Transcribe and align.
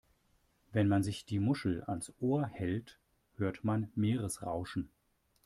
Wenn 0.71 0.87
man 0.87 1.03
sich 1.03 1.25
die 1.25 1.37
Muschel 1.37 1.83
ans 1.85 2.11
Ohr 2.21 2.47
hält, 2.47 2.97
hört 3.37 3.63
man 3.63 3.91
Meeresrauschen. 3.93 4.89